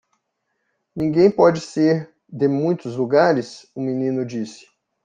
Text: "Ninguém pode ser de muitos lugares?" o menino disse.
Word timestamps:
"Ninguém 0.95 1.29
pode 1.29 1.61
ser 1.61 2.09
de 2.27 2.47
muitos 2.47 2.95
lugares?" 2.95 3.69
o 3.75 3.79
menino 3.83 4.25
disse. 4.25 4.65